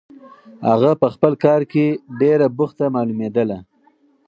هغه 0.67 0.91
په 1.01 1.07
خپل 1.13 1.33
کار 1.45 1.61
کې 1.71 1.85
ډېره 2.19 2.47
بوخته 2.57 2.85
معلومېدله. 2.95 3.57